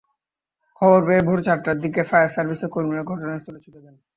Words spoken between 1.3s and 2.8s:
চারটার দিকে ফায়ার সার্ভিসের